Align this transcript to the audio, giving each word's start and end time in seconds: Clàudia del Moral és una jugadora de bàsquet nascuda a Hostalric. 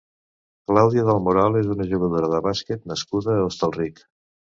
Clàudia 0.69 1.03
del 1.09 1.19
Moral 1.27 1.57
és 1.59 1.69
una 1.75 1.85
jugadora 1.91 2.31
de 2.31 2.39
bàsquet 2.47 2.89
nascuda 2.93 3.37
a 3.37 3.45
Hostalric. 3.51 4.03